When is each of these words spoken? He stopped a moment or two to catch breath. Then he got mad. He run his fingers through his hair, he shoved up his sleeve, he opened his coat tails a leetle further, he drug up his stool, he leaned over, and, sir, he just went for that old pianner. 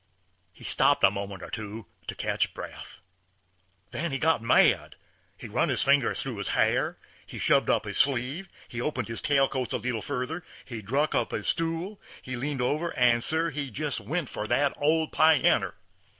He 0.51 0.63
stopped 0.63 1.03
a 1.03 1.11
moment 1.11 1.43
or 1.43 1.51
two 1.51 1.85
to 2.07 2.15
catch 2.15 2.55
breath. 2.55 3.01
Then 3.91 4.11
he 4.11 4.17
got 4.17 4.41
mad. 4.41 4.95
He 5.37 5.47
run 5.47 5.69
his 5.69 5.83
fingers 5.83 6.23
through 6.23 6.37
his 6.37 6.47
hair, 6.57 6.97
he 7.27 7.37
shoved 7.37 7.69
up 7.69 7.85
his 7.85 7.99
sleeve, 7.99 8.49
he 8.67 8.81
opened 8.81 9.09
his 9.09 9.21
coat 9.21 9.27
tails 9.51 9.73
a 9.73 9.77
leetle 9.77 10.01
further, 10.01 10.43
he 10.65 10.81
drug 10.81 11.13
up 11.13 11.29
his 11.29 11.49
stool, 11.49 12.01
he 12.23 12.35
leaned 12.35 12.63
over, 12.63 12.89
and, 12.97 13.23
sir, 13.23 13.51
he 13.51 13.69
just 13.69 13.99
went 13.99 14.27
for 14.27 14.47
that 14.47 14.73
old 14.77 15.11
pianner. 15.11 15.75